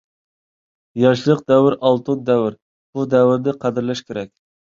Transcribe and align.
ياشلىق— 1.01 1.43
دەۋر 1.51 1.75
ئالتۇن 1.89 2.23
دەۋر. 2.31 2.57
بۇ 2.97 3.05
دەۋرىنى 3.13 3.57
قەدىرلەش 3.67 4.05
كېرەك. 4.09 4.35